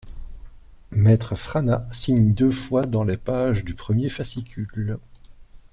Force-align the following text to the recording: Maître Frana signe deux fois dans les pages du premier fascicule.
Maître 0.89 1.35
Frana 1.35 1.85
signe 1.91 2.33
deux 2.33 2.49
fois 2.51 2.87
dans 2.87 3.03
les 3.03 3.17
pages 3.17 3.63
du 3.63 3.75
premier 3.75 4.09
fascicule. 4.09 4.97